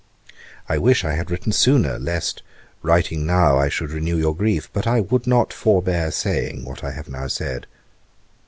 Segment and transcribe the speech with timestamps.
[0.67, 2.41] 'I wish I had written sooner, lest,
[2.81, 6.89] writing now, I should renew your grief; but I would not forbear saying what I
[6.89, 7.67] have now said.